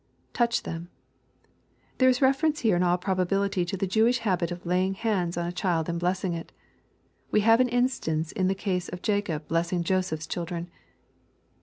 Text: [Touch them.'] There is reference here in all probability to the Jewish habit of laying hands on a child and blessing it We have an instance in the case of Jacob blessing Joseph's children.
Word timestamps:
[Touch 0.33 0.63
them.'] 0.63 0.89
There 1.99 2.09
is 2.09 2.23
reference 2.23 2.61
here 2.61 2.75
in 2.75 2.81
all 2.81 2.97
probability 2.97 3.63
to 3.65 3.77
the 3.77 3.85
Jewish 3.85 4.17
habit 4.17 4.49
of 4.51 4.65
laying 4.65 4.95
hands 4.95 5.37
on 5.37 5.45
a 5.45 5.51
child 5.51 5.87
and 5.87 5.99
blessing 5.99 6.33
it 6.33 6.51
We 7.29 7.41
have 7.41 7.59
an 7.59 7.69
instance 7.69 8.31
in 8.31 8.47
the 8.47 8.55
case 8.55 8.89
of 8.89 9.03
Jacob 9.03 9.47
blessing 9.47 9.83
Joseph's 9.83 10.25
children. 10.25 10.71